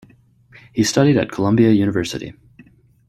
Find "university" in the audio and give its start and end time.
1.69-2.33